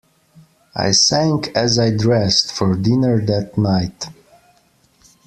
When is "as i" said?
1.53-1.91